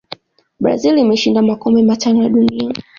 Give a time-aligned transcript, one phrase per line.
[0.63, 2.69] brazil imeshinda makombe matano ya dunia